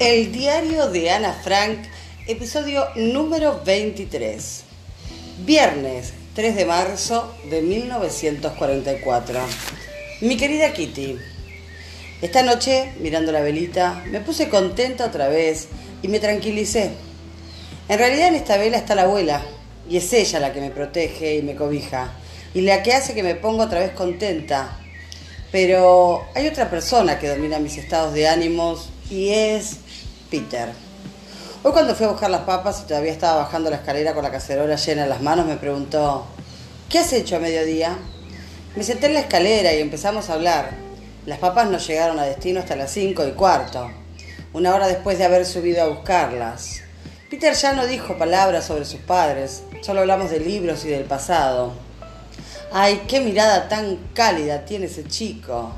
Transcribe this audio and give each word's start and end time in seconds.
El 0.00 0.30
diario 0.30 0.88
de 0.90 1.10
Ana 1.10 1.32
Frank, 1.32 1.80
episodio 2.28 2.86
número 2.94 3.62
23. 3.64 4.62
Viernes 5.44 6.12
3 6.36 6.54
de 6.54 6.64
marzo 6.64 7.34
de 7.50 7.62
1944. 7.62 9.40
Mi 10.20 10.36
querida 10.36 10.72
Kitty, 10.72 11.18
esta 12.22 12.44
noche, 12.44 12.92
mirando 13.00 13.32
la 13.32 13.40
velita, 13.40 14.04
me 14.06 14.20
puse 14.20 14.48
contenta 14.48 15.04
otra 15.04 15.26
vez 15.26 15.66
y 16.00 16.06
me 16.06 16.20
tranquilicé. 16.20 16.92
En 17.88 17.98
realidad 17.98 18.28
en 18.28 18.36
esta 18.36 18.56
vela 18.56 18.76
está 18.76 18.94
la 18.94 19.02
abuela, 19.02 19.42
y 19.90 19.96
es 19.96 20.12
ella 20.12 20.38
la 20.38 20.52
que 20.52 20.60
me 20.60 20.70
protege 20.70 21.34
y 21.38 21.42
me 21.42 21.56
cobija, 21.56 22.12
y 22.54 22.60
la 22.60 22.84
que 22.84 22.92
hace 22.92 23.14
que 23.14 23.24
me 23.24 23.34
ponga 23.34 23.64
otra 23.64 23.80
vez 23.80 23.90
contenta. 23.90 24.78
Pero 25.50 26.24
hay 26.36 26.46
otra 26.46 26.70
persona 26.70 27.18
que 27.18 27.26
domina 27.26 27.58
mis 27.58 27.78
estados 27.78 28.14
de 28.14 28.28
ánimos 28.28 28.90
y 29.10 29.30
es 29.30 29.78
Peter. 30.30 30.68
Hoy 31.62 31.72
cuando 31.72 31.94
fui 31.94 32.06
a 32.06 32.10
buscar 32.10 32.30
las 32.30 32.42
papas 32.42 32.82
y 32.82 32.86
todavía 32.86 33.12
estaba 33.12 33.42
bajando 33.42 33.70
la 33.70 33.76
escalera 33.76 34.14
con 34.14 34.22
la 34.22 34.30
cacerola 34.30 34.76
llena 34.76 35.04
en 35.04 35.08
las 35.08 35.22
manos, 35.22 35.46
me 35.46 35.56
preguntó, 35.56 36.26
¿qué 36.88 36.98
has 36.98 37.12
hecho 37.12 37.36
a 37.36 37.40
mediodía? 37.40 37.96
Me 38.76 38.84
senté 38.84 39.06
en 39.06 39.14
la 39.14 39.20
escalera 39.20 39.74
y 39.74 39.80
empezamos 39.80 40.30
a 40.30 40.34
hablar. 40.34 40.70
Las 41.26 41.38
papas 41.38 41.68
no 41.68 41.78
llegaron 41.78 42.18
a 42.18 42.24
destino 42.24 42.60
hasta 42.60 42.76
las 42.76 42.92
cinco 42.92 43.26
y 43.26 43.32
cuarto, 43.32 43.90
una 44.52 44.74
hora 44.74 44.86
después 44.86 45.18
de 45.18 45.24
haber 45.24 45.44
subido 45.46 45.82
a 45.82 45.88
buscarlas. 45.88 46.82
Peter 47.28 47.54
ya 47.54 47.72
no 47.72 47.86
dijo 47.86 48.16
palabras 48.16 48.66
sobre 48.66 48.84
sus 48.84 49.00
padres, 49.00 49.62
solo 49.82 50.00
hablamos 50.00 50.30
de 50.30 50.40
libros 50.40 50.84
y 50.84 50.88
del 50.88 51.04
pasado. 51.04 51.72
Ay, 52.70 53.02
qué 53.08 53.20
mirada 53.20 53.68
tan 53.68 53.96
cálida 54.14 54.64
tiene 54.64 54.86
ese 54.86 55.04
chico. 55.04 55.72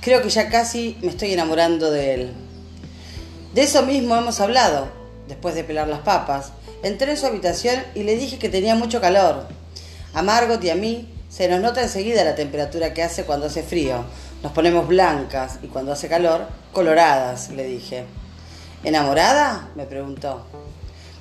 Creo 0.00 0.22
que 0.22 0.28
ya 0.28 0.48
casi 0.48 0.96
me 1.02 1.08
estoy 1.08 1.32
enamorando 1.32 1.90
de 1.90 2.14
él. 2.14 2.45
De 3.56 3.62
eso 3.62 3.80
mismo 3.84 4.14
hemos 4.14 4.38
hablado, 4.40 4.86
después 5.28 5.54
de 5.54 5.64
pelar 5.64 5.88
las 5.88 6.00
papas. 6.00 6.52
Entré 6.82 7.12
en 7.12 7.16
su 7.16 7.24
habitación 7.24 7.82
y 7.94 8.02
le 8.02 8.14
dije 8.14 8.38
que 8.38 8.50
tenía 8.50 8.74
mucho 8.74 9.00
calor. 9.00 9.46
A 10.12 10.20
Margot 10.20 10.62
y 10.62 10.68
a 10.68 10.74
mí 10.74 11.10
se 11.30 11.48
nos 11.48 11.62
nota 11.62 11.80
enseguida 11.80 12.22
la 12.22 12.34
temperatura 12.34 12.92
que 12.92 13.02
hace 13.02 13.24
cuando 13.24 13.46
hace 13.46 13.62
frío. 13.62 14.04
Nos 14.42 14.52
ponemos 14.52 14.86
blancas 14.86 15.58
y 15.62 15.68
cuando 15.68 15.92
hace 15.92 16.06
calor, 16.06 16.46
coloradas, 16.74 17.48
le 17.48 17.64
dije. 17.64 18.04
¿Enamorada? 18.84 19.70
me 19.74 19.86
preguntó. 19.86 20.44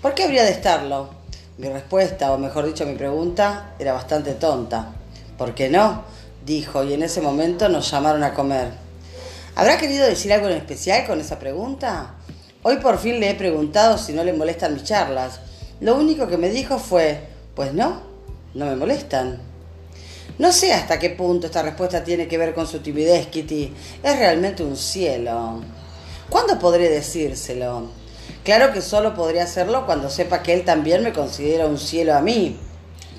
¿Por 0.02 0.14
qué 0.14 0.26
habría 0.26 0.44
de 0.44 0.52
estarlo? 0.52 1.12
Mi 1.58 1.70
respuesta, 1.70 2.34
o 2.34 2.38
mejor 2.38 2.66
dicho 2.66 2.86
mi 2.86 2.96
pregunta, 2.96 3.72
era 3.80 3.94
bastante 3.94 4.34
tonta. 4.34 4.90
¿Por 5.38 5.56
qué 5.56 5.70
no? 5.70 6.04
dijo, 6.46 6.84
y 6.84 6.96
en 6.96 7.04
ese 7.04 7.22
momento 7.22 7.70
nos 7.70 7.90
llamaron 7.90 8.26
a 8.26 8.34
comer. 8.34 8.72
¿Habrá 9.56 9.78
querido 9.78 10.06
decir 10.06 10.34
algo 10.34 10.48
en 10.48 10.58
especial 10.58 11.08
con 11.08 11.22
esa 11.22 11.40
pregunta? 11.40 12.16
Hoy 12.68 12.78
por 12.78 12.98
fin 12.98 13.20
le 13.20 13.30
he 13.30 13.36
preguntado 13.36 13.96
si 13.96 14.12
no 14.12 14.24
le 14.24 14.34
molestan 14.34 14.74
mis 14.74 14.84
charlas. 14.86 15.40
Lo 15.82 15.96
único 15.96 16.26
que 16.26 16.36
me 16.36 16.50
dijo 16.50 16.80
fue, 16.80 17.20
pues 17.54 17.76
no, 17.76 18.02
no 18.56 18.66
me 18.66 18.76
molestan. 18.76 19.40
No 20.40 20.52
sé 20.52 20.74
hasta 20.74 20.98
qué 20.98 21.12
punto 21.12 21.46
esta 21.46 21.62
respuesta 21.62 22.04
tiene 22.04 22.28
que 22.28 22.40
ver 22.40 22.56
con 22.56 22.66
su 22.66 22.80
timidez, 22.80 23.28
Kitty. 23.28 23.72
Es 24.02 24.18
realmente 24.18 24.64
un 24.64 24.76
cielo. 24.78 25.62
¿Cuándo 26.28 26.58
podré 26.58 26.90
decírselo? 26.90 27.92
Claro 28.44 28.74
que 28.74 28.82
solo 28.82 29.14
podría 29.14 29.44
hacerlo 29.44 29.86
cuando 29.86 30.10
sepa 30.10 30.42
que 30.42 30.56
él 30.56 30.66
también 30.66 31.04
me 31.04 31.14
considera 31.14 31.68
un 31.68 31.78
cielo 31.78 32.16
a 32.16 32.22
mí. 32.22 32.58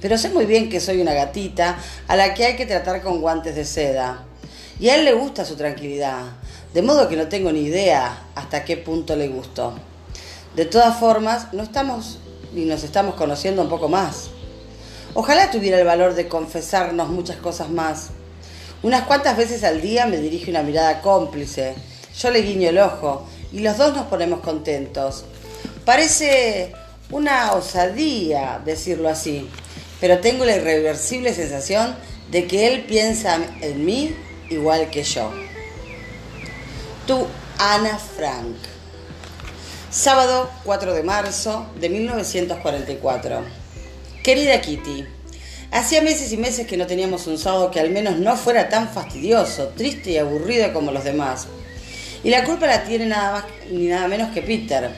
Pero 0.00 0.18
sé 0.18 0.28
muy 0.30 0.46
bien 0.46 0.68
que 0.68 0.80
soy 0.80 1.00
una 1.00 1.14
gatita 1.14 1.78
a 2.08 2.16
la 2.16 2.34
que 2.34 2.46
hay 2.46 2.56
que 2.56 2.66
tratar 2.66 3.00
con 3.00 3.20
guantes 3.20 3.54
de 3.54 3.64
seda. 3.64 4.24
Y 4.80 4.88
a 4.88 4.96
él 4.96 5.04
le 5.04 5.14
gusta 5.14 5.44
su 5.44 5.54
tranquilidad, 5.54 6.24
de 6.76 6.82
modo 6.82 7.08
que 7.08 7.16
no 7.16 7.28
tengo 7.28 7.50
ni 7.52 7.60
idea 7.60 8.22
hasta 8.34 8.66
qué 8.66 8.76
punto 8.76 9.16
le 9.16 9.28
gustó. 9.28 9.72
De 10.56 10.66
todas 10.66 11.00
formas, 11.00 11.54
no 11.54 11.62
estamos 11.62 12.18
ni 12.52 12.66
nos 12.66 12.84
estamos 12.84 13.14
conociendo 13.14 13.62
un 13.62 13.70
poco 13.70 13.88
más. 13.88 14.28
Ojalá 15.14 15.50
tuviera 15.50 15.78
el 15.78 15.86
valor 15.86 16.12
de 16.12 16.28
confesarnos 16.28 17.08
muchas 17.08 17.38
cosas 17.38 17.70
más. 17.70 18.08
Unas 18.82 19.06
cuantas 19.06 19.38
veces 19.38 19.64
al 19.64 19.80
día 19.80 20.04
me 20.04 20.18
dirige 20.18 20.50
una 20.50 20.62
mirada 20.62 21.00
cómplice. 21.00 21.76
Yo 22.14 22.30
le 22.30 22.42
guiño 22.42 22.68
el 22.68 22.78
ojo 22.78 23.26
y 23.52 23.60
los 23.60 23.78
dos 23.78 23.94
nos 23.94 24.04
ponemos 24.08 24.40
contentos. 24.40 25.24
Parece 25.86 26.74
una 27.08 27.54
osadía 27.54 28.60
decirlo 28.62 29.08
así, 29.08 29.48
pero 29.98 30.18
tengo 30.18 30.44
la 30.44 30.56
irreversible 30.56 31.32
sensación 31.32 31.96
de 32.30 32.46
que 32.46 32.66
él 32.66 32.84
piensa 32.84 33.38
en 33.62 33.82
mí 33.82 34.14
igual 34.50 34.90
que 34.90 35.04
yo. 35.04 35.45
Tú, 37.06 37.24
Ana 37.60 38.00
Frank. 38.00 38.56
Sábado 39.92 40.50
4 40.64 40.92
de 40.92 41.04
marzo 41.04 41.70
de 41.78 41.88
1944. 41.88 43.44
Querida 44.24 44.60
Kitty, 44.60 45.06
hacía 45.70 46.02
meses 46.02 46.32
y 46.32 46.36
meses 46.36 46.66
que 46.66 46.76
no 46.76 46.88
teníamos 46.88 47.28
un 47.28 47.38
sábado 47.38 47.70
que 47.70 47.78
al 47.78 47.90
menos 47.90 48.18
no 48.18 48.34
fuera 48.34 48.68
tan 48.68 48.88
fastidioso, 48.88 49.68
triste 49.76 50.10
y 50.10 50.18
aburrido 50.18 50.72
como 50.72 50.90
los 50.90 51.04
demás. 51.04 51.46
Y 52.24 52.30
la 52.30 52.42
culpa 52.42 52.66
la 52.66 52.82
tiene 52.82 53.06
nada 53.06 53.30
más 53.30 53.44
ni 53.70 53.86
nada 53.86 54.08
menos 54.08 54.32
que 54.34 54.42
Peter. 54.42 54.90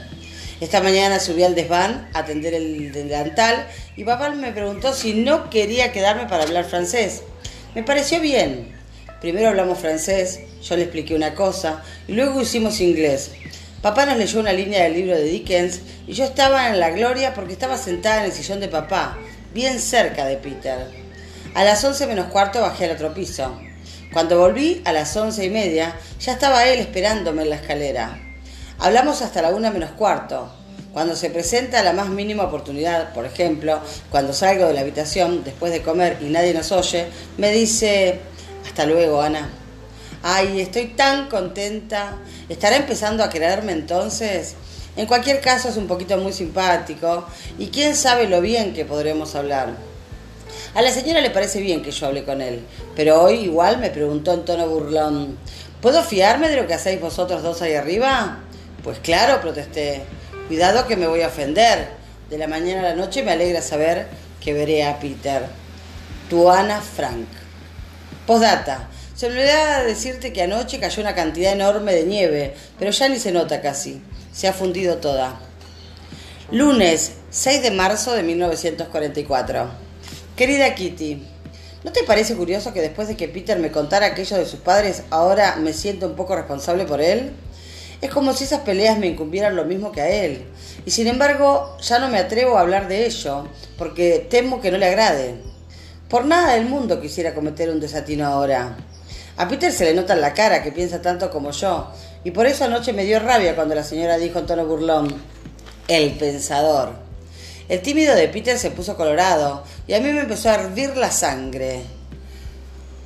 Esta 0.63 0.81
mañana 0.81 1.21
subí 1.21 1.43
al 1.43 1.55
desván 1.55 2.09
a 2.15 2.21
atender 2.21 2.55
el 2.55 2.91
delantal 2.91 3.67
y 3.97 4.05
papá 4.05 4.31
me 4.31 4.53
preguntó 4.53 4.95
si 4.95 5.13
no 5.13 5.51
quería 5.51 5.93
quedarme 5.93 6.25
para 6.25 6.45
hablar 6.45 6.65
francés. 6.65 7.21
Me 7.75 7.83
pareció 7.83 8.19
bien. 8.19 8.78
Primero 9.21 9.49
hablamos 9.49 9.79
francés, 9.79 10.41
yo 10.63 10.77
le 10.77 10.83
expliqué 10.83 11.15
una 11.15 11.35
cosa 11.35 11.83
y 12.07 12.13
luego 12.13 12.41
hicimos 12.41 12.81
inglés. 12.81 13.33
Papá 13.83 14.07
nos 14.07 14.17
leyó 14.17 14.39
una 14.39 14.53
línea 14.53 14.85
del 14.85 14.95
libro 14.95 15.17
de 15.17 15.25
Dickens 15.25 15.81
y 16.07 16.13
yo 16.13 16.25
estaba 16.25 16.69
en 16.69 16.79
la 16.79 16.91
gloria 16.91 17.35
porque 17.35 17.53
estaba 17.53 17.77
sentada 17.79 18.21
en 18.21 18.27
el 18.27 18.33
sillón 18.33 18.61
de 18.61 18.69
papá, 18.69 19.19
bien 19.53 19.81
cerca 19.81 20.25
de 20.25 20.37
Peter. 20.37 20.87
A 21.55 21.65
las 21.65 21.83
once 21.83 22.07
menos 22.07 22.27
cuarto 22.27 22.61
bajé 22.61 22.85
al 22.85 22.93
otro 22.93 23.13
piso. 23.13 23.59
Cuando 24.13 24.39
volví 24.39 24.83
a 24.85 24.93
las 24.93 25.17
once 25.17 25.45
y 25.45 25.51
media, 25.51 25.97
ya 26.21 26.33
estaba 26.33 26.67
él 26.67 26.79
esperándome 26.79 27.43
en 27.43 27.51
la 27.51 27.57
escalera. 27.57 28.21
Hablamos 28.79 29.23
hasta 29.23 29.43
la 29.43 29.51
una 29.51 29.71
menos 29.71 29.91
cuarto. 29.91 30.53
Cuando 30.93 31.17
se 31.17 31.31
presenta 31.31 31.83
la 31.83 31.93
más 31.93 32.09
mínima 32.09 32.45
oportunidad, 32.45 33.13
por 33.13 33.27
ejemplo, 33.27 33.81
cuando 34.11 34.33
salgo 34.33 34.67
de 34.67 34.75
la 34.75 34.81
habitación 34.81 35.43
después 35.45 35.73
de 35.73 35.83
comer 35.83 36.19
y 36.21 36.27
nadie 36.27 36.55
nos 36.55 36.73
oye, 36.73 37.07
me 37.37 37.51
dice, 37.53 38.21
hasta 38.69 38.85
luego, 38.85 39.23
Ana. 39.23 39.49
Ay, 40.23 40.61
estoy 40.61 40.89
tan 40.89 41.29
contenta. 41.29 42.17
¿Estará 42.51 42.77
empezando 42.77 43.25
a 43.25 43.31
quererme 43.31 43.73
entonces? 43.73 44.57
En 44.95 45.07
cualquier 45.07 45.41
caso 45.41 45.71
es 45.71 45.79
un 45.79 45.87
poquito 45.87 46.19
muy 46.19 46.35
simpático 46.35 47.27
y 47.59 47.69
quién 47.69 47.97
sabe 47.97 48.29
lo 48.29 48.43
bien 48.43 48.75
que 48.75 48.85
podremos 48.85 49.35
hablar. 49.35 49.71
A 50.75 50.83
la 50.83 50.91
señora 50.91 51.23
le 51.23 51.31
parece 51.31 51.61
bien 51.61 51.83
que 51.83 51.93
yo 51.93 52.07
hable 52.07 52.25
con 52.25 52.43
él, 52.43 52.61
pero 52.95 53.23
hoy 53.23 53.37
igual 53.37 53.79
me 53.79 53.89
preguntó 53.89 54.35
en 54.35 54.45
tono 54.45 54.69
burlón, 54.69 55.39
¿puedo 55.81 56.03
fiarme 56.03 56.51
de 56.51 56.57
lo 56.57 56.67
que 56.67 56.75
hacéis 56.75 57.01
vosotros 57.01 57.43
dos 57.43 57.63
ahí 57.63 57.75
arriba? 57.75 58.41
Pues 58.85 58.99
claro, 58.99 59.41
protesté. 59.41 60.03
Cuidado 60.49 60.87
que 60.87 60.97
me 60.97 61.07
voy 61.07 61.23
a 61.23 61.29
ofender. 61.29 61.89
De 62.29 62.37
la 62.37 62.49
mañana 62.49 62.81
a 62.81 62.91
la 62.91 62.95
noche 62.95 63.23
me 63.23 63.33
alegra 63.33 63.63
saber 63.63 64.09
que 64.43 64.53
veré 64.53 64.85
a 64.85 65.01
Peter. 65.01 65.47
Tu 66.29 66.51
Ana 66.51 66.83
Frank. 66.83 67.48
Postdata. 68.29 68.91
Se 69.15 69.25
olvidaba 69.25 69.85
decirte 69.85 70.35
que 70.35 70.43
anoche 70.43 70.79
cayó 70.79 71.01
una 71.01 71.15
cantidad 71.15 71.51
enorme 71.51 71.95
de 71.95 72.05
nieve, 72.05 72.55
pero 72.79 72.91
ya 72.91 73.09
ni 73.09 73.19
se 73.19 73.33
nota 73.33 73.63
casi. 73.63 74.03
Se 74.35 74.47
ha 74.47 74.53
fundido 74.53 74.99
toda. 74.99 75.41
Lunes 76.51 77.13
6 77.31 77.63
de 77.63 77.71
marzo 77.71 78.13
de 78.13 78.23
1944. 78.23 79.71
Querida 80.37 80.75
Kitty, 80.75 81.23
¿no 81.85 81.91
te 81.91 82.05
parece 82.05 82.37
curioso 82.37 82.75
que 82.75 82.83
después 82.83 83.09
de 83.09 83.17
que 83.17 83.29
Peter 83.29 83.59
me 83.59 83.73
contara 83.73 84.09
aquello 84.09 84.37
de 84.37 84.45
sus 84.45 84.61
padres, 84.61 85.05
ahora 85.09 85.57
me 85.57 85.73
siento 85.73 86.07
un 86.07 86.15
poco 86.15 86.37
responsable 86.37 86.85
por 86.85 87.01
él? 87.01 87.33
Es 88.03 88.11
como 88.11 88.35
si 88.35 88.45
esas 88.45 88.61
peleas 88.61 88.99
me 88.99 89.07
incumbieran 89.07 89.57
lo 89.57 89.65
mismo 89.65 89.91
que 89.91 90.03
a 90.03 90.11
él. 90.11 90.45
Y 90.85 90.91
sin 90.91 91.07
embargo, 91.07 91.79
ya 91.81 91.99
no 91.99 92.09
me 92.09 92.19
atrevo 92.19 92.59
a 92.59 92.61
hablar 92.61 92.89
de 92.89 93.07
ello, 93.07 93.49
porque 93.79 94.27
temo 94.29 94.61
que 94.61 94.71
no 94.71 94.77
le 94.77 94.85
agrade. 94.85 95.58
Por 96.09 96.25
nada 96.25 96.55
del 96.55 96.67
mundo 96.67 97.01
quisiera 97.01 97.35
cometer 97.35 97.69
un 97.69 97.81
desatino 97.81 98.27
ahora. 98.27 98.77
A 99.37 99.47
Peter 99.47 99.71
se 99.71 99.85
le 99.85 99.95
nota 99.95 100.15
en 100.15 100.23
la 100.23 100.33
cara 100.33 100.63
que 100.63 100.73
piensa 100.73 101.03
tanto 101.03 101.31
como 101.31 101.51
yo, 101.51 101.93
y 102.25 102.31
por 102.31 102.47
eso 102.47 102.65
anoche 102.65 102.93
me 102.93 103.05
dio 103.05 103.21
rabia 103.21 103.55
cuando 103.55 103.75
la 103.75 103.85
señora 103.85 104.17
dijo 104.17 104.39
en 104.39 104.47
tono 104.47 104.67
burlón, 104.67 105.15
el 105.87 106.13
pensador. 106.13 106.93
El 107.69 107.83
tímido 107.83 108.15
de 108.15 108.29
Peter 108.29 108.59
se 108.59 108.71
puso 108.71 108.97
colorado 108.97 109.63
y 109.87 109.93
a 109.93 110.01
mí 110.01 110.11
me 110.11 110.23
empezó 110.23 110.49
a 110.49 110.55
hervir 110.55 110.97
la 110.97 111.11
sangre. 111.11 111.83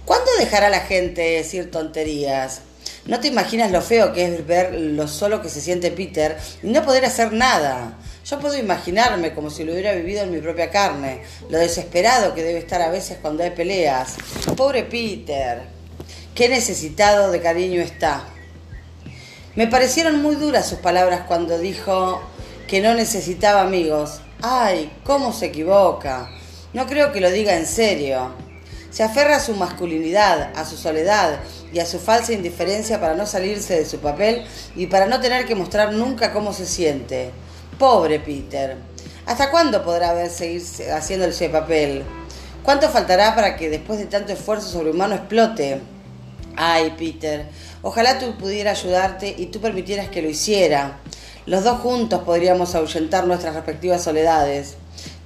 ¿Cuándo 0.05 0.31
dejará 0.38 0.70
la 0.70 0.81
gente 0.81 1.22
decir 1.22 1.70
tonterías? 1.70 2.60
No 3.05 3.19
te 3.19 3.26
imaginas 3.26 3.72
lo 3.72 3.82
feo 3.82 4.12
que 4.12 4.25
es 4.25 4.46
ver 4.46 4.75
lo 4.75 5.08
solo 5.08 5.43
que 5.43 5.48
se 5.48 5.60
siente 5.60 5.90
Peter 5.90 6.38
y 6.62 6.69
no 6.69 6.84
poder 6.84 7.05
hacer 7.05 7.32
nada. 7.32 7.94
Yo 8.24 8.38
puedo 8.38 8.56
imaginarme 8.56 9.34
como 9.34 9.50
si 9.50 9.64
lo 9.64 9.72
hubiera 9.72 9.92
vivido 9.94 10.22
en 10.22 10.30
mi 10.30 10.38
propia 10.38 10.70
carne, 10.70 11.22
lo 11.48 11.58
desesperado 11.58 12.34
que 12.34 12.44
debe 12.44 12.60
estar 12.60 12.80
a 12.80 12.90
veces 12.90 13.19
cuando 13.20 13.42
hay 13.42 13.50
peleas. 13.50 14.16
Pobre 14.56 14.84
Peter, 14.84 15.62
qué 16.34 16.48
necesitado 16.48 17.32
de 17.32 17.40
cariño 17.40 17.80
está. 17.80 18.24
Me 19.56 19.66
parecieron 19.66 20.22
muy 20.22 20.36
duras 20.36 20.69
sus 20.69 20.78
palabras 20.78 21.22
cuando 21.26 21.58
dijo 21.58 22.22
que 22.69 22.80
no 22.80 22.94
necesitaba 22.94 23.62
amigos. 23.62 24.20
Ay, 24.40 24.92
cómo 25.04 25.32
se 25.32 25.46
equivoca. 25.46 26.30
No 26.72 26.86
creo 26.86 27.12
que 27.12 27.20
lo 27.20 27.30
diga 27.30 27.56
en 27.56 27.66
serio. 27.66 28.32
Se 28.90 29.02
aferra 29.02 29.36
a 29.36 29.40
su 29.40 29.54
masculinidad, 29.54 30.52
a 30.56 30.64
su 30.64 30.76
soledad 30.76 31.40
y 31.72 31.80
a 31.80 31.86
su 31.86 31.98
falsa 31.98 32.32
indiferencia 32.32 33.00
para 33.00 33.14
no 33.14 33.26
salirse 33.26 33.74
de 33.74 33.84
su 33.84 33.98
papel 33.98 34.44
y 34.76 34.86
para 34.86 35.06
no 35.06 35.20
tener 35.20 35.44
que 35.44 35.54
mostrar 35.56 35.92
nunca 35.92 36.32
cómo 36.32 36.52
se 36.52 36.66
siente. 36.66 37.32
Pobre 37.82 38.20
Peter. 38.20 38.76
¿Hasta 39.26 39.50
cuándo 39.50 39.82
podrá 39.82 40.29
seguir 40.29 40.62
haciendo 40.93 41.26
ese 41.26 41.49
papel? 41.49 42.05
¿Cuánto 42.62 42.88
faltará 42.88 43.34
para 43.34 43.56
que 43.56 43.70
después 43.70 43.99
de 43.99 44.06
tanto 44.06 44.32
esfuerzo 44.32 44.69
sobrehumano 44.69 45.17
explote? 45.17 45.81
Ay, 46.55 46.94
Peter, 46.96 47.49
ojalá 47.82 48.20
tú 48.20 48.38
pudiera 48.38 48.70
ayudarte 48.70 49.34
y 49.37 49.46
tú 49.46 49.61
permitieras 49.61 50.08
que 50.11 50.23
lo 50.23 50.29
hiciera. 50.29 51.00
Los 51.44 51.64
dos 51.64 51.81
juntos 51.81 52.20
podríamos 52.20 52.76
ahuyentar 52.76 53.26
nuestras 53.26 53.56
respectivas 53.56 54.05
soledades. 54.05 54.76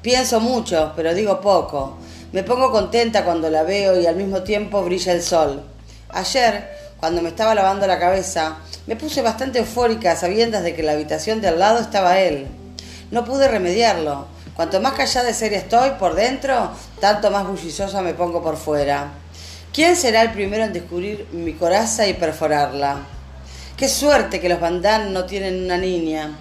Pienso 0.00 0.40
mucho, 0.40 0.94
pero 0.96 1.12
digo 1.12 1.42
poco. 1.42 1.98
Me 2.32 2.42
pongo 2.42 2.72
contenta 2.72 3.26
cuando 3.26 3.50
la 3.50 3.64
veo 3.64 4.00
y 4.00 4.06
al 4.06 4.16
mismo 4.16 4.44
tiempo 4.44 4.82
brilla 4.82 5.12
el 5.12 5.20
sol. 5.20 5.62
Ayer, 6.08 6.70
cuando 6.98 7.22
me 7.22 7.28
estaba 7.28 7.54
lavando 7.54 7.86
la 7.86 7.98
cabeza, 7.98 8.56
me 8.86 8.96
puse 8.96 9.20
bastante 9.22 9.58
eufórica 9.58 10.16
sabiendas 10.16 10.62
de 10.62 10.74
que 10.74 10.82
la 10.82 10.92
habitación 10.92 11.40
de 11.40 11.48
al 11.48 11.58
lado 11.58 11.80
estaba 11.80 12.18
él. 12.20 12.46
No 13.10 13.24
pude 13.24 13.48
remediarlo. 13.48 14.26
Cuanto 14.54 14.80
más 14.80 14.94
callada 14.94 15.30
y 15.30 15.34
seria 15.34 15.58
estoy 15.58 15.90
por 15.98 16.14
dentro, 16.14 16.70
tanto 17.00 17.30
más 17.30 17.46
bulliciosa 17.46 18.00
me 18.00 18.14
pongo 18.14 18.42
por 18.42 18.56
fuera. 18.56 19.10
¿Quién 19.72 19.94
será 19.94 20.22
el 20.22 20.32
primero 20.32 20.64
en 20.64 20.72
descubrir 20.72 21.28
mi 21.32 21.52
coraza 21.52 22.06
y 22.06 22.14
perforarla? 22.14 23.00
Qué 23.76 23.90
suerte 23.90 24.40
que 24.40 24.48
los 24.48 24.58
Bandán 24.58 25.12
no 25.12 25.26
tienen 25.26 25.64
una 25.64 25.76
niña. 25.76 26.38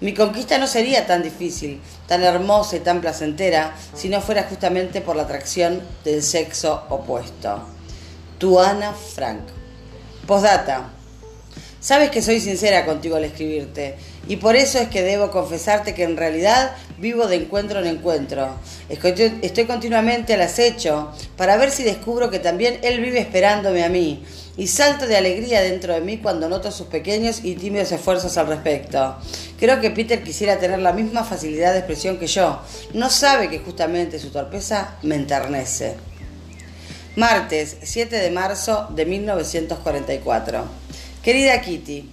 Mi 0.00 0.14
conquista 0.14 0.58
no 0.58 0.68
sería 0.68 1.04
tan 1.04 1.24
difícil, 1.24 1.80
tan 2.06 2.22
hermosa 2.22 2.76
y 2.76 2.80
tan 2.80 3.00
placentera 3.00 3.74
si 3.94 4.08
no 4.08 4.20
fuera 4.20 4.44
justamente 4.44 5.00
por 5.00 5.16
la 5.16 5.24
atracción 5.24 5.82
del 6.04 6.22
sexo 6.22 6.84
opuesto. 6.88 7.62
Tu 8.38 8.60
Ana 8.60 8.92
Frank. 8.92 9.40
Postdata. 10.26 10.90
Sabes 11.78 12.10
que 12.10 12.20
soy 12.20 12.40
sincera 12.40 12.84
contigo 12.84 13.14
al 13.14 13.24
escribirte 13.24 13.94
y 14.26 14.36
por 14.36 14.56
eso 14.56 14.80
es 14.80 14.88
que 14.88 15.02
debo 15.02 15.30
confesarte 15.30 15.94
que 15.94 16.02
en 16.02 16.16
realidad 16.16 16.72
vivo 16.98 17.28
de 17.28 17.36
encuentro 17.36 17.78
en 17.78 17.86
encuentro. 17.86 18.48
Estoy 18.88 19.66
continuamente 19.66 20.34
al 20.34 20.42
acecho 20.42 21.12
para 21.36 21.56
ver 21.56 21.70
si 21.70 21.84
descubro 21.84 22.28
que 22.28 22.40
también 22.40 22.80
él 22.82 23.00
vive 23.00 23.20
esperándome 23.20 23.84
a 23.84 23.88
mí 23.88 24.24
y 24.56 24.66
salto 24.66 25.06
de 25.06 25.16
alegría 25.16 25.60
dentro 25.60 25.94
de 25.94 26.00
mí 26.00 26.18
cuando 26.18 26.48
noto 26.48 26.72
sus 26.72 26.88
pequeños 26.88 27.44
y 27.44 27.54
tímidos 27.54 27.92
esfuerzos 27.92 28.36
al 28.36 28.48
respecto. 28.48 29.16
Creo 29.60 29.80
que 29.80 29.92
Peter 29.92 30.24
quisiera 30.24 30.58
tener 30.58 30.80
la 30.80 30.92
misma 30.92 31.22
facilidad 31.22 31.72
de 31.72 31.78
expresión 31.78 32.18
que 32.18 32.26
yo. 32.26 32.60
No 32.94 33.10
sabe 33.10 33.48
que 33.48 33.60
justamente 33.60 34.18
su 34.18 34.30
torpeza 34.30 34.96
me 35.02 35.14
enternece. 35.14 35.94
Martes 37.16 37.78
7 37.82 38.14
de 38.14 38.30
marzo 38.30 38.88
de 38.90 39.06
1944. 39.06 40.64
Querida 41.22 41.62
Kitty, 41.62 42.10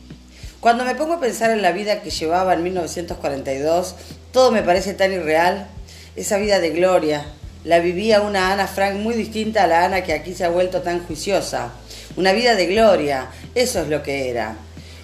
cuando 0.61 0.85
me 0.85 0.95
pongo 0.95 1.15
a 1.15 1.19
pensar 1.19 1.51
en 1.51 1.61
la 1.61 1.73
vida 1.73 2.01
que 2.01 2.09
llevaba 2.09 2.53
en 2.53 2.63
1942, 2.63 3.95
todo 4.31 4.51
me 4.51 4.63
parece 4.63 4.93
tan 4.93 5.11
irreal. 5.11 5.67
Esa 6.15 6.37
vida 6.37 6.61
de 6.61 6.69
gloria, 6.69 7.25
la 7.65 7.79
vivía 7.79 8.21
una 8.21 8.53
Ana 8.53 8.65
Frank 8.65 8.95
muy 8.95 9.13
distinta 9.13 9.65
a 9.65 9.67
la 9.67 9.83
Ana 9.83 10.03
que 10.05 10.13
aquí 10.13 10.33
se 10.33 10.45
ha 10.45 10.49
vuelto 10.49 10.81
tan 10.81 11.05
juiciosa. 11.05 11.73
Una 12.15 12.31
vida 12.31 12.55
de 12.55 12.67
gloria, 12.67 13.27
eso 13.55 13.81
es 13.81 13.89
lo 13.89 14.03
que 14.03 14.29
era. 14.29 14.55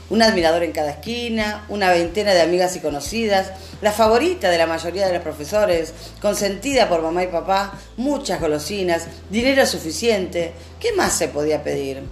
Un 0.09 0.21
admirador 0.21 0.63
en 0.63 0.71
cada 0.71 0.91
esquina, 0.91 1.65
una 1.69 1.91
veintena 1.91 2.33
de 2.33 2.41
amigas 2.41 2.75
y 2.75 2.79
conocidas, 2.79 3.51
la 3.81 3.91
favorita 3.91 4.50
de 4.50 4.57
la 4.57 4.65
mayoría 4.65 5.07
de 5.07 5.13
los 5.13 5.21
profesores, 5.21 5.94
consentida 6.21 6.89
por 6.89 7.01
mamá 7.01 7.23
y 7.23 7.27
papá, 7.27 7.73
muchas 7.97 8.41
golosinas, 8.41 9.07
dinero 9.29 9.65
suficiente. 9.65 10.53
¿Qué 10.79 10.94
más 10.94 11.13
se 11.13 11.27
podía 11.27 11.63
pedir? 11.63 12.03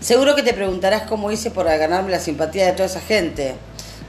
Seguro 0.00 0.34
que 0.34 0.42
te 0.42 0.52
preguntarás 0.52 1.02
cómo 1.02 1.30
hice 1.30 1.50
por 1.50 1.66
ganarme 1.66 2.10
la 2.10 2.20
simpatía 2.20 2.66
de 2.66 2.72
toda 2.72 2.86
esa 2.86 3.00
gente. 3.00 3.54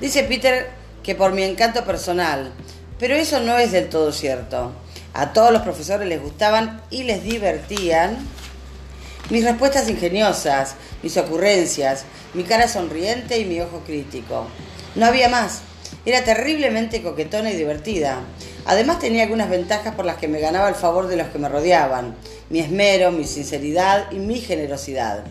Dice 0.02 0.24
Peter 0.24 0.70
que 1.04 1.16
por 1.16 1.32
mi 1.32 1.44
encanto 1.44 1.86
personal, 1.86 2.52
pero 3.00 3.16
eso 3.16 3.40
no 3.40 3.58
es 3.58 3.72
del 3.72 3.90
todo 3.90 4.12
cierto. 4.12 4.72
A 5.14 5.32
todos 5.32 5.52
los 5.52 5.62
profesores 5.62 6.08
les 6.08 6.22
gustaban 6.22 6.82
y 6.90 7.04
les 7.04 7.24
divertían 7.24 8.18
mis 9.30 9.44
respuestas 9.44 9.90
ingeniosas, 9.90 10.76
mis 11.02 11.18
ocurrencias, 11.18 12.06
mi 12.34 12.44
cara 12.44 12.68
sonriente 12.68 13.40
y 13.40 13.46
mi 13.46 13.60
ojo 13.60 13.82
crítico. 13.86 14.48
No 14.96 15.06
había 15.06 15.30
más. 15.30 15.62
Era 16.06 16.24
terriblemente 16.24 17.02
coquetona 17.02 17.52
y 17.52 17.56
divertida. 17.56 18.20
Además 18.66 19.00
tenía 19.00 19.24
algunas 19.24 19.50
ventajas 19.50 19.96
por 19.96 20.06
las 20.06 20.18
que 20.18 20.28
me 20.28 20.40
ganaba 20.40 20.70
el 20.70 20.76
favor 20.76 21.08
de 21.08 21.18
los 21.18 21.28
que 21.30 21.40
me 21.40 21.50
rodeaban. 21.50 22.16
Mi 22.50 22.60
esmero, 22.60 23.12
mi 23.12 23.24
sinceridad 23.24 24.12
y 24.12 24.20
mi 24.20 24.40
generosidad. 24.40 25.24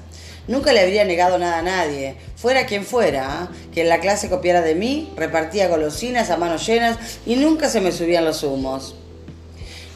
Nunca 0.46 0.72
le 0.72 0.80
habría 0.80 1.04
negado 1.04 1.38
nada 1.38 1.58
a 1.58 1.62
nadie, 1.62 2.16
fuera 2.36 2.66
quien 2.66 2.84
fuera, 2.84 3.48
¿eh? 3.50 3.70
que 3.72 3.80
en 3.80 3.88
la 3.88 4.00
clase 4.00 4.28
copiara 4.28 4.60
de 4.60 4.74
mí, 4.74 5.10
repartía 5.16 5.68
golosinas 5.68 6.28
a 6.28 6.36
manos 6.36 6.66
llenas 6.66 6.98
y 7.24 7.36
nunca 7.36 7.70
se 7.70 7.80
me 7.80 7.92
subían 7.92 8.26
los 8.26 8.42
humos. 8.42 8.94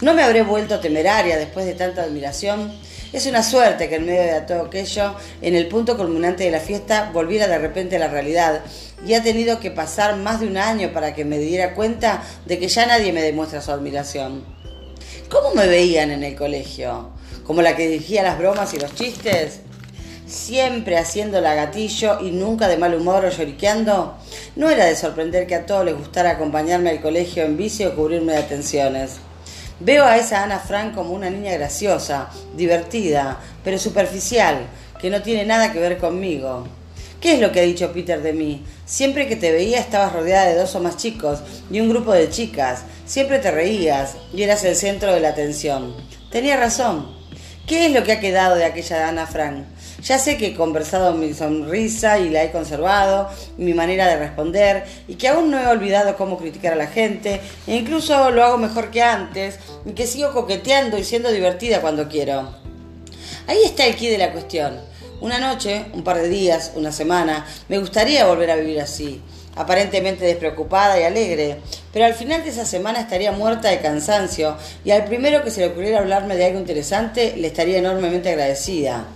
No 0.00 0.14
me 0.14 0.22
habré 0.22 0.42
vuelto 0.42 0.80
temeraria 0.80 1.36
después 1.36 1.66
de 1.66 1.74
tanta 1.74 2.02
admiración. 2.02 2.72
Es 3.10 3.24
una 3.26 3.42
suerte 3.42 3.88
que 3.88 3.94
en 3.94 4.04
medio 4.04 4.34
de 4.34 4.40
todo 4.42 4.66
aquello, 4.66 5.14
en 5.40 5.54
el 5.54 5.66
punto 5.66 5.96
culminante 5.96 6.44
de 6.44 6.50
la 6.50 6.60
fiesta, 6.60 7.10
volviera 7.12 7.46
de 7.46 7.58
repente 7.58 7.96
a 7.96 7.98
la 7.98 8.08
realidad. 8.08 8.60
Y 9.06 9.14
ha 9.14 9.22
tenido 9.22 9.60
que 9.60 9.70
pasar 9.70 10.16
más 10.16 10.40
de 10.40 10.46
un 10.46 10.58
año 10.58 10.92
para 10.92 11.14
que 11.14 11.24
me 11.24 11.38
diera 11.38 11.74
cuenta 11.74 12.22
de 12.44 12.58
que 12.58 12.68
ya 12.68 12.84
nadie 12.86 13.12
me 13.12 13.22
demuestra 13.22 13.62
su 13.62 13.70
admiración. 13.70 14.44
¿Cómo 15.30 15.54
me 15.54 15.66
veían 15.66 16.10
en 16.10 16.22
el 16.22 16.36
colegio? 16.36 17.10
¿Como 17.44 17.62
la 17.62 17.76
que 17.76 17.88
dirigía 17.88 18.22
las 18.22 18.38
bromas 18.38 18.74
y 18.74 18.78
los 18.78 18.94
chistes? 18.94 19.60
siempre 20.26 20.98
haciendo 20.98 21.40
la 21.40 21.54
gatillo 21.54 22.20
y 22.20 22.30
nunca 22.32 22.68
de 22.68 22.76
mal 22.76 22.94
humor 22.94 23.24
o 23.24 23.30
lloriqueando, 23.30 24.14
no 24.56 24.68
era 24.68 24.84
de 24.84 24.94
sorprender 24.94 25.46
que 25.46 25.54
a 25.54 25.64
todos 25.64 25.86
les 25.86 25.96
gustara 25.96 26.32
acompañarme 26.32 26.90
al 26.90 27.00
colegio 27.00 27.44
en 27.44 27.56
bici 27.56 27.86
o 27.86 27.96
cubrirme 27.96 28.32
de 28.32 28.38
atenciones. 28.38 29.20
Veo 29.80 30.04
a 30.04 30.16
esa 30.16 30.42
Ana 30.42 30.58
Frank 30.58 30.92
como 30.92 31.12
una 31.12 31.30
niña 31.30 31.52
graciosa, 31.52 32.28
divertida, 32.56 33.38
pero 33.62 33.78
superficial, 33.78 34.66
que 35.00 35.08
no 35.08 35.22
tiene 35.22 35.46
nada 35.46 35.72
que 35.72 35.78
ver 35.78 35.98
conmigo. 35.98 36.66
¿Qué 37.20 37.34
es 37.34 37.40
lo 37.40 37.52
que 37.52 37.60
ha 37.60 37.64
dicho 37.64 37.92
Peter 37.92 38.20
de 38.20 38.32
mí? 38.32 38.64
Siempre 38.86 39.28
que 39.28 39.36
te 39.36 39.52
veía 39.52 39.78
estabas 39.78 40.12
rodeada 40.12 40.46
de 40.46 40.56
dos 40.56 40.74
o 40.74 40.80
más 40.80 40.96
chicos 40.96 41.40
y 41.70 41.78
un 41.78 41.88
grupo 41.88 42.12
de 42.12 42.28
chicas. 42.28 42.82
Siempre 43.06 43.38
te 43.38 43.52
reías 43.52 44.16
y 44.34 44.42
eras 44.42 44.64
el 44.64 44.74
centro 44.74 45.14
de 45.14 45.20
la 45.20 45.28
atención. 45.28 45.94
Tenía 46.30 46.56
razón. 46.56 47.16
¿Qué 47.68 47.86
es 47.86 47.92
lo 47.92 48.02
que 48.02 48.12
ha 48.12 48.20
quedado 48.20 48.56
de 48.56 48.64
aquella 48.64 49.08
Ana 49.08 49.26
Frank? 49.26 49.64
Ya 50.02 50.18
sé 50.18 50.36
que 50.36 50.48
he 50.48 50.54
conversado 50.54 51.14
mi 51.14 51.34
sonrisa 51.34 52.18
y 52.18 52.30
la 52.30 52.44
he 52.44 52.52
conservado, 52.52 53.28
mi 53.56 53.74
manera 53.74 54.06
de 54.06 54.16
responder, 54.16 54.84
y 55.08 55.16
que 55.16 55.28
aún 55.28 55.50
no 55.50 55.58
he 55.58 55.66
olvidado 55.66 56.16
cómo 56.16 56.38
criticar 56.38 56.74
a 56.74 56.76
la 56.76 56.86
gente, 56.86 57.40
e 57.66 57.76
incluso 57.76 58.30
lo 58.30 58.44
hago 58.44 58.58
mejor 58.58 58.90
que 58.90 59.02
antes, 59.02 59.58
y 59.84 59.92
que 59.92 60.06
sigo 60.06 60.32
coqueteando 60.32 60.98
y 60.98 61.04
siendo 61.04 61.32
divertida 61.32 61.80
cuando 61.80 62.08
quiero. 62.08 62.48
Ahí 63.48 63.58
está 63.64 63.86
el 63.86 63.96
quid 63.96 64.12
de 64.12 64.18
la 64.18 64.32
cuestión. 64.32 64.78
Una 65.20 65.40
noche, 65.40 65.86
un 65.92 66.04
par 66.04 66.18
de 66.18 66.28
días, 66.28 66.72
una 66.76 66.92
semana, 66.92 67.44
me 67.68 67.78
gustaría 67.78 68.24
volver 68.24 68.52
a 68.52 68.56
vivir 68.56 68.80
así, 68.80 69.20
aparentemente 69.56 70.24
despreocupada 70.24 71.00
y 71.00 71.02
alegre, 71.02 71.58
pero 71.92 72.04
al 72.04 72.14
final 72.14 72.44
de 72.44 72.50
esa 72.50 72.64
semana 72.64 73.00
estaría 73.00 73.32
muerta 73.32 73.68
de 73.68 73.80
cansancio 73.80 74.56
y 74.84 74.92
al 74.92 75.06
primero 75.06 75.42
que 75.42 75.50
se 75.50 75.60
le 75.60 75.66
ocurriera 75.66 75.98
hablarme 75.98 76.36
de 76.36 76.44
algo 76.44 76.60
interesante 76.60 77.34
le 77.36 77.48
estaría 77.48 77.78
enormemente 77.78 78.28
agradecida. 78.28 79.06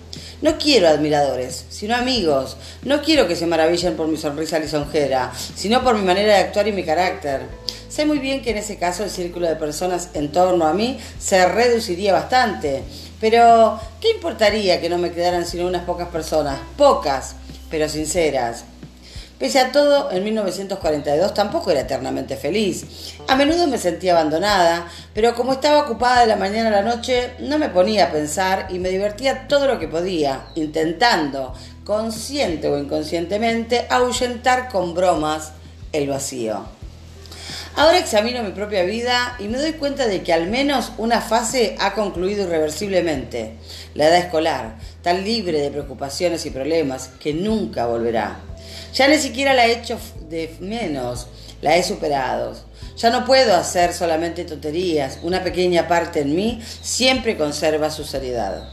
No 0.42 0.58
quiero 0.58 0.88
admiradores, 0.88 1.66
sino 1.70 1.94
amigos. 1.94 2.56
No 2.82 3.00
quiero 3.00 3.28
que 3.28 3.36
se 3.36 3.46
maravillen 3.46 3.94
por 3.94 4.08
mi 4.08 4.16
sonrisa 4.16 4.58
lisonjera, 4.58 5.32
sino 5.54 5.84
por 5.84 5.96
mi 5.96 6.04
manera 6.04 6.34
de 6.34 6.40
actuar 6.40 6.66
y 6.66 6.72
mi 6.72 6.82
carácter. 6.82 7.42
Sé 7.88 8.04
muy 8.06 8.18
bien 8.18 8.42
que 8.42 8.50
en 8.50 8.56
ese 8.56 8.76
caso 8.76 9.04
el 9.04 9.10
círculo 9.10 9.46
de 9.46 9.54
personas 9.54 10.10
en 10.14 10.32
torno 10.32 10.66
a 10.66 10.74
mí 10.74 10.98
se 11.20 11.46
reduciría 11.46 12.12
bastante. 12.12 12.82
Pero, 13.20 13.78
¿qué 14.00 14.10
importaría 14.10 14.80
que 14.80 14.88
no 14.88 14.98
me 14.98 15.12
quedaran 15.12 15.46
sino 15.46 15.64
unas 15.64 15.84
pocas 15.84 16.08
personas? 16.08 16.58
Pocas, 16.76 17.36
pero 17.70 17.88
sinceras. 17.88 18.64
Pese 19.42 19.58
a 19.58 19.72
todo, 19.72 20.12
en 20.12 20.22
1942 20.22 21.34
tampoco 21.34 21.72
era 21.72 21.80
eternamente 21.80 22.36
feliz. 22.36 23.16
A 23.26 23.34
menudo 23.34 23.66
me 23.66 23.76
sentía 23.76 24.12
abandonada, 24.12 24.86
pero 25.14 25.34
como 25.34 25.54
estaba 25.54 25.82
ocupada 25.82 26.20
de 26.20 26.28
la 26.28 26.36
mañana 26.36 26.68
a 26.68 26.80
la 26.80 26.94
noche, 26.94 27.32
no 27.40 27.58
me 27.58 27.68
ponía 27.68 28.04
a 28.04 28.12
pensar 28.12 28.68
y 28.70 28.78
me 28.78 28.90
divertía 28.90 29.48
todo 29.48 29.66
lo 29.66 29.80
que 29.80 29.88
podía, 29.88 30.44
intentando, 30.54 31.54
consciente 31.82 32.68
o 32.68 32.78
inconscientemente, 32.78 33.84
ahuyentar 33.90 34.68
con 34.68 34.94
bromas 34.94 35.50
el 35.90 36.08
vacío. 36.08 36.64
Ahora 37.74 37.98
examino 37.98 38.44
mi 38.44 38.52
propia 38.52 38.84
vida 38.84 39.34
y 39.40 39.48
me 39.48 39.58
doy 39.58 39.72
cuenta 39.72 40.06
de 40.06 40.22
que 40.22 40.32
al 40.32 40.46
menos 40.46 40.92
una 40.98 41.20
fase 41.20 41.74
ha 41.80 41.94
concluido 41.94 42.44
irreversiblemente, 42.44 43.54
la 43.94 44.06
edad 44.06 44.18
escolar, 44.18 44.76
tan 45.02 45.24
libre 45.24 45.58
de 45.58 45.72
preocupaciones 45.72 46.46
y 46.46 46.50
problemas 46.50 47.10
que 47.18 47.34
nunca 47.34 47.86
volverá. 47.86 48.38
Ya 48.92 49.08
ni 49.08 49.16
siquiera 49.18 49.54
la 49.54 49.66
he 49.66 49.72
hecho 49.72 49.98
de 50.28 50.54
menos, 50.60 51.28
la 51.62 51.76
he 51.76 51.82
superado. 51.82 52.54
Ya 52.96 53.10
no 53.10 53.24
puedo 53.24 53.56
hacer 53.56 53.94
solamente 53.94 54.44
tonterías, 54.44 55.18
una 55.22 55.42
pequeña 55.42 55.88
parte 55.88 56.20
en 56.20 56.36
mí 56.36 56.62
siempre 56.82 57.38
conserva 57.38 57.90
su 57.90 58.04
seriedad. 58.04 58.68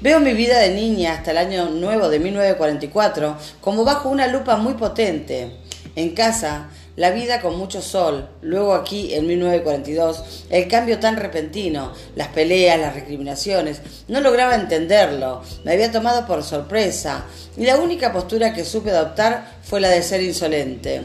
Veo 0.00 0.20
mi 0.20 0.32
vida 0.32 0.58
de 0.60 0.74
niña 0.74 1.14
hasta 1.14 1.32
el 1.32 1.38
año 1.38 1.68
nuevo 1.68 2.08
de 2.08 2.20
1944 2.20 3.36
como 3.60 3.84
bajo 3.84 4.08
una 4.08 4.28
lupa 4.28 4.56
muy 4.56 4.74
potente. 4.74 5.56
En 5.96 6.14
casa, 6.14 6.68
la 6.98 7.12
vida 7.12 7.40
con 7.40 7.56
mucho 7.56 7.80
sol, 7.80 8.28
luego 8.42 8.74
aquí 8.74 9.14
en 9.14 9.28
1942, 9.28 10.46
el 10.50 10.66
cambio 10.66 10.98
tan 10.98 11.16
repentino, 11.16 11.92
las 12.16 12.26
peleas, 12.26 12.76
las 12.76 12.94
recriminaciones, 12.94 13.80
no 14.08 14.20
lograba 14.20 14.56
entenderlo, 14.56 15.42
me 15.62 15.74
había 15.74 15.92
tomado 15.92 16.26
por 16.26 16.42
sorpresa 16.42 17.24
y 17.56 17.66
la 17.66 17.76
única 17.76 18.12
postura 18.12 18.52
que 18.52 18.64
supe 18.64 18.90
adoptar 18.90 19.58
fue 19.62 19.80
la 19.80 19.90
de 19.90 20.02
ser 20.02 20.22
insolente. 20.22 21.02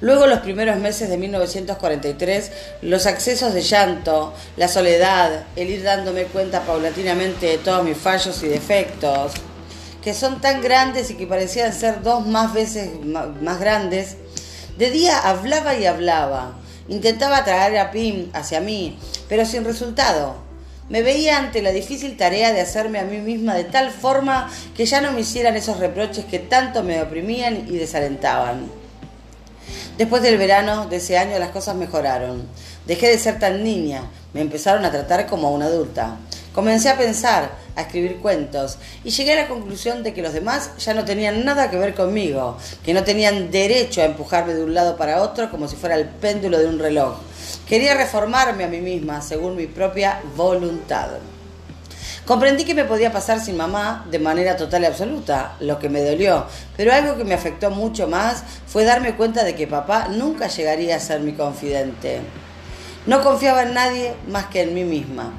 Luego, 0.00 0.26
los 0.26 0.40
primeros 0.40 0.78
meses 0.78 1.08
de 1.08 1.16
1943, 1.16 2.50
los 2.82 3.06
accesos 3.06 3.54
de 3.54 3.62
llanto, 3.62 4.34
la 4.56 4.66
soledad, 4.66 5.44
el 5.54 5.70
ir 5.70 5.84
dándome 5.84 6.24
cuenta 6.24 6.62
paulatinamente 6.62 7.46
de 7.46 7.58
todos 7.58 7.84
mis 7.84 7.96
fallos 7.96 8.42
y 8.42 8.48
defectos, 8.48 9.34
que 10.02 10.12
son 10.12 10.40
tan 10.40 10.60
grandes 10.60 11.12
y 11.12 11.14
que 11.14 11.28
parecían 11.28 11.72
ser 11.72 12.02
dos 12.02 12.26
más 12.26 12.52
veces 12.52 12.90
más 13.04 13.60
grandes, 13.60 14.16
de 14.78 14.90
día 14.90 15.18
hablaba 15.18 15.74
y 15.74 15.86
hablaba. 15.86 16.52
Intentaba 16.88 17.38
atraer 17.38 17.78
a 17.78 17.90
Pim 17.90 18.30
hacia 18.32 18.60
mí, 18.60 18.98
pero 19.28 19.46
sin 19.46 19.64
resultado. 19.64 20.36
Me 20.88 21.02
veía 21.02 21.38
ante 21.38 21.62
la 21.62 21.70
difícil 21.70 22.16
tarea 22.16 22.52
de 22.52 22.60
hacerme 22.60 22.98
a 22.98 23.04
mí 23.04 23.18
misma 23.18 23.54
de 23.54 23.64
tal 23.64 23.90
forma 23.90 24.50
que 24.76 24.84
ya 24.84 25.00
no 25.00 25.12
me 25.12 25.20
hicieran 25.20 25.56
esos 25.56 25.78
reproches 25.78 26.24
que 26.24 26.38
tanto 26.38 26.82
me 26.82 27.00
oprimían 27.00 27.66
y 27.68 27.78
desalentaban. 27.78 28.66
Después 29.96 30.22
del 30.22 30.38
verano 30.38 30.86
de 30.86 30.96
ese 30.96 31.16
año 31.16 31.38
las 31.38 31.50
cosas 31.50 31.76
mejoraron. 31.76 32.46
Dejé 32.86 33.08
de 33.08 33.18
ser 33.18 33.38
tan 33.38 33.62
niña, 33.62 34.02
me 34.34 34.40
empezaron 34.40 34.84
a 34.84 34.90
tratar 34.90 35.26
como 35.26 35.52
una 35.52 35.66
adulta. 35.66 36.16
Comencé 36.52 36.90
a 36.90 36.98
pensar, 36.98 37.50
a 37.76 37.82
escribir 37.82 38.18
cuentos 38.18 38.78
y 39.04 39.10
llegué 39.10 39.32
a 39.32 39.42
la 39.42 39.48
conclusión 39.48 40.02
de 40.02 40.14
que 40.14 40.22
los 40.22 40.32
demás 40.32 40.70
ya 40.78 40.94
no 40.94 41.04
tenían 41.04 41.44
nada 41.44 41.70
que 41.70 41.78
ver 41.78 41.94
conmigo, 41.94 42.56
que 42.84 42.94
no 42.94 43.04
tenían 43.04 43.50
derecho 43.50 44.02
a 44.02 44.06
empujarme 44.06 44.54
de 44.54 44.64
un 44.64 44.74
lado 44.74 44.96
para 44.96 45.22
otro 45.22 45.50
como 45.50 45.68
si 45.68 45.76
fuera 45.76 45.96
el 45.96 46.06
péndulo 46.06 46.58
de 46.58 46.66
un 46.66 46.78
reloj. 46.78 47.18
Quería 47.68 47.94
reformarme 47.94 48.64
a 48.64 48.68
mí 48.68 48.80
misma 48.80 49.22
según 49.22 49.56
mi 49.56 49.66
propia 49.66 50.20
voluntad. 50.36 51.08
Comprendí 52.26 52.64
que 52.64 52.74
me 52.74 52.84
podía 52.84 53.10
pasar 53.10 53.40
sin 53.40 53.56
mamá 53.56 54.06
de 54.08 54.20
manera 54.20 54.56
total 54.56 54.82
y 54.82 54.86
absoluta, 54.86 55.56
lo 55.58 55.80
que 55.80 55.88
me 55.88 56.04
dolió, 56.04 56.46
pero 56.76 56.92
algo 56.92 57.16
que 57.16 57.24
me 57.24 57.34
afectó 57.34 57.70
mucho 57.70 58.06
más 58.06 58.44
fue 58.66 58.84
darme 58.84 59.16
cuenta 59.16 59.42
de 59.42 59.56
que 59.56 59.66
papá 59.66 60.06
nunca 60.08 60.46
llegaría 60.46 60.96
a 60.96 61.00
ser 61.00 61.20
mi 61.20 61.32
confidente. 61.32 62.20
No 63.06 63.22
confiaba 63.22 63.64
en 63.64 63.74
nadie 63.74 64.14
más 64.28 64.46
que 64.46 64.62
en 64.62 64.72
mí 64.72 64.84
misma. 64.84 65.32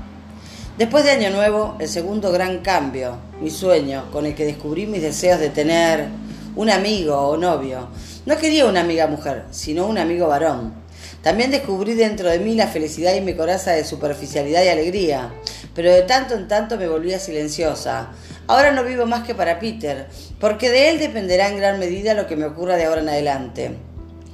Después 0.78 1.04
de 1.04 1.12
Año 1.12 1.30
Nuevo, 1.30 1.76
el 1.80 1.88
segundo 1.88 2.32
gran 2.32 2.60
cambio, 2.60 3.18
mi 3.40 3.50
sueño, 3.50 4.10
con 4.12 4.26
el 4.26 4.34
que 4.34 4.46
descubrí 4.46 4.88
mis 4.88 5.02
deseos 5.02 5.40
de 5.40 5.50
tener 5.50 6.08
un 6.56 6.70
amigo 6.70 7.16
o 7.16 7.38
novio. 7.38 7.90
No 8.26 8.38
quería 8.38 8.66
una 8.66 8.82
amiga 8.82 9.08
mujer, 9.08 9.46
sino 9.52 9.86
un 9.86 9.98
amigo 9.98 10.28
varón. 10.28 10.74
También 11.22 11.52
descubrí 11.52 11.94
dentro 11.94 12.30
de 12.30 12.40
mí 12.40 12.56
la 12.56 12.68
felicidad 12.68 13.14
y 13.14 13.22
mi 13.22 13.36
coraza 13.36 13.72
de 13.72 13.84
superficialidad 13.84 14.64
y 14.64 14.70
alegría 14.70 15.32
pero 15.74 15.92
de 15.92 16.04
tanto 16.04 16.36
en 16.36 16.48
tanto 16.48 16.78
me 16.78 16.88
volvía 16.88 17.20
silenciosa. 17.20 18.12
Ahora 18.48 18.72
no 18.72 18.84
vivo 18.84 19.06
más 19.06 19.24
que 19.26 19.36
para 19.36 19.60
Peter, 19.60 20.08
porque 20.40 20.70
de 20.70 20.90
él 20.90 21.00
dependerá 21.00 21.50
en 21.50 21.58
gran 21.58 21.80
medida 21.80 22.14
lo 22.14 22.28
que 22.28 22.36
me 22.36 22.46
ocurra 22.46 22.76
de 22.76 22.86
ahora 22.86 23.02
en 23.02 23.10
adelante. 23.10 23.78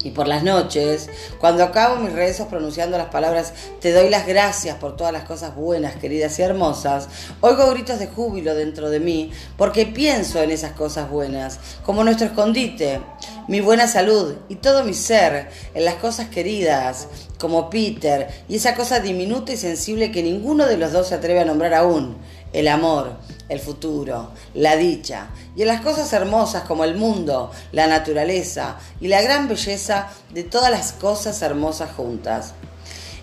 Y 0.03 0.11
por 0.11 0.27
las 0.29 0.43
noches, 0.43 1.09
cuando 1.39 1.63
acabo 1.63 1.97
mis 1.97 2.13
rezos 2.13 2.47
pronunciando 2.47 2.97
las 2.97 3.07
palabras 3.07 3.53
Te 3.81 3.91
doy 3.91 4.09
las 4.09 4.25
gracias 4.25 4.77
por 4.77 4.95
todas 4.95 5.11
las 5.11 5.23
cosas 5.23 5.55
buenas, 5.55 5.95
queridas 5.97 6.39
y 6.39 6.41
hermosas, 6.41 7.09
oigo 7.41 7.69
gritos 7.71 7.99
de 7.99 8.07
júbilo 8.07 8.55
dentro 8.55 8.89
de 8.89 8.99
mí, 8.99 9.31
porque 9.57 9.85
pienso 9.85 10.41
en 10.41 10.51
esas 10.51 10.71
cosas 10.71 11.09
buenas, 11.09 11.59
como 11.85 12.03
nuestro 12.03 12.27
escondite, 12.27 13.01
mi 13.47 13.59
buena 13.59 13.87
salud 13.87 14.35
y 14.47 14.55
todo 14.55 14.83
mi 14.83 14.93
ser, 14.93 15.49
en 15.73 15.83
las 15.83 15.95
cosas 15.95 16.29
queridas, 16.29 17.07
como 17.37 17.69
Peter, 17.69 18.29
y 18.47 18.55
esa 18.55 18.75
cosa 18.75 18.99
diminuta 18.99 19.51
y 19.51 19.57
sensible 19.57 20.11
que 20.11 20.23
ninguno 20.23 20.65
de 20.65 20.77
los 20.77 20.91
dos 20.93 21.07
se 21.07 21.15
atreve 21.15 21.41
a 21.41 21.45
nombrar 21.45 21.73
aún, 21.73 22.17
el 22.53 22.67
amor, 22.67 23.17
el 23.49 23.59
futuro, 23.59 24.31
la 24.53 24.77
dicha, 24.77 25.27
y 25.55 25.63
en 25.63 25.67
las 25.67 25.81
cosas 25.81 26.13
hermosas 26.13 26.63
como 26.63 26.83
el 26.83 26.95
mundo, 26.95 27.51
la 27.71 27.87
naturaleza 27.87 28.77
y 29.01 29.07
la 29.07 29.21
gran 29.21 29.47
belleza 29.47 30.07
de 30.31 30.43
todas 30.43 30.71
las 30.71 30.93
cosas 30.93 31.41
hermosas 31.41 31.91
juntas. 31.91 32.53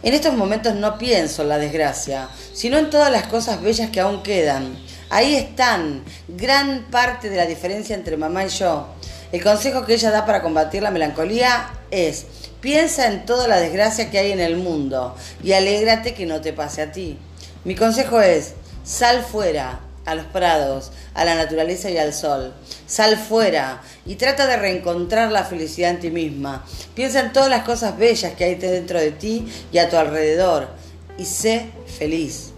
En 0.02 0.12
estos 0.12 0.34
momentos 0.34 0.74
no 0.74 0.98
pienso 0.98 1.42
en 1.42 1.48
la 1.48 1.58
desgracia, 1.58 2.28
sino 2.52 2.76
en 2.76 2.90
todas 2.90 3.10
las 3.10 3.28
cosas 3.28 3.62
bellas 3.62 3.90
que 3.90 4.00
aún 4.00 4.22
quedan. 4.22 4.76
Ahí 5.08 5.34
están, 5.34 6.04
gran 6.28 6.90
parte 6.90 7.30
de 7.30 7.36
la 7.36 7.46
diferencia 7.46 7.96
entre 7.96 8.16
mamá 8.16 8.44
y 8.44 8.48
yo. 8.48 8.88
El 9.32 9.42
consejo 9.42 9.84
que 9.84 9.94
ella 9.94 10.10
da 10.10 10.26
para 10.26 10.42
combatir 10.42 10.82
la 10.82 10.90
melancolía 10.90 11.72
es, 11.90 12.26
piensa 12.60 13.06
en 13.06 13.24
toda 13.24 13.48
la 13.48 13.58
desgracia 13.58 14.10
que 14.10 14.18
hay 14.18 14.32
en 14.32 14.40
el 14.40 14.56
mundo 14.56 15.16
y 15.42 15.52
alégrate 15.52 16.14
que 16.14 16.26
no 16.26 16.40
te 16.40 16.52
pase 16.52 16.82
a 16.82 16.92
ti. 16.92 17.18
Mi 17.64 17.74
consejo 17.74 18.20
es, 18.20 18.54
sal 18.84 19.24
fuera, 19.24 19.80
a 20.06 20.14
los 20.14 20.24
prados, 20.26 20.92
a 21.14 21.24
la 21.24 21.34
naturaleza 21.34 21.90
y 21.90 21.98
al 21.98 22.14
sol. 22.14 22.54
Sal 22.86 23.18
fuera 23.18 23.82
y 24.06 24.14
trata 24.14 24.46
de 24.46 24.56
reencontrar 24.56 25.30
la 25.30 25.44
felicidad 25.44 25.90
en 25.90 26.00
ti 26.00 26.10
misma. 26.10 26.64
Piensa 26.94 27.20
en 27.20 27.32
todas 27.32 27.50
las 27.50 27.64
cosas 27.64 27.98
bellas 27.98 28.32
que 28.34 28.44
hay 28.44 28.54
dentro 28.54 28.98
de 28.98 29.10
ti 29.10 29.46
y 29.72 29.78
a 29.78 29.90
tu 29.90 29.96
alrededor 29.96 30.68
y 31.18 31.24
sé 31.24 31.70
feliz. 31.98 32.52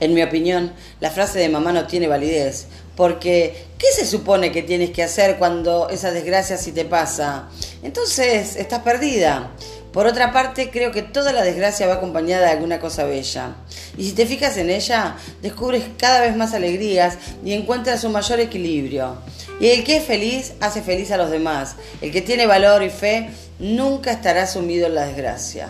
En 0.00 0.14
mi 0.14 0.22
opinión, 0.22 0.72
la 1.00 1.10
frase 1.10 1.38
de 1.38 1.48
mamá 1.48 1.72
no 1.72 1.86
tiene 1.86 2.08
validez, 2.08 2.66
porque 2.96 3.66
¿qué 3.78 3.86
se 3.94 4.06
supone 4.06 4.50
que 4.50 4.62
tienes 4.62 4.90
que 4.90 5.02
hacer 5.02 5.36
cuando 5.38 5.88
esa 5.90 6.10
desgracia 6.10 6.56
sí 6.56 6.72
te 6.72 6.86
pasa? 6.86 7.48
Entonces 7.82 8.56
estás 8.56 8.80
perdida. 8.80 9.50
Por 9.92 10.06
otra 10.06 10.32
parte, 10.32 10.70
creo 10.70 10.92
que 10.92 11.02
toda 11.02 11.32
la 11.32 11.42
desgracia 11.42 11.86
va 11.86 11.94
acompañada 11.94 12.46
de 12.46 12.52
alguna 12.52 12.78
cosa 12.78 13.04
bella. 13.04 13.56
Y 13.96 14.04
si 14.04 14.12
te 14.12 14.24
fijas 14.26 14.56
en 14.56 14.70
ella, 14.70 15.16
descubres 15.42 15.84
cada 15.98 16.20
vez 16.20 16.36
más 16.36 16.54
alegrías 16.54 17.18
y 17.44 17.52
encuentras 17.52 18.04
un 18.04 18.12
mayor 18.12 18.38
equilibrio. 18.38 19.16
Y 19.58 19.68
el 19.68 19.82
que 19.82 19.96
es 19.96 20.04
feliz 20.04 20.52
hace 20.60 20.80
feliz 20.80 21.10
a 21.10 21.16
los 21.16 21.30
demás. 21.30 21.74
El 22.00 22.12
que 22.12 22.22
tiene 22.22 22.46
valor 22.46 22.82
y 22.84 22.90
fe 22.90 23.30
nunca 23.58 24.12
estará 24.12 24.46
sumido 24.46 24.86
en 24.86 24.94
la 24.94 25.06
desgracia. 25.06 25.68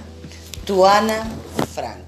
Tu 0.64 0.86
Ana 0.86 1.26
Frank. 1.74 1.99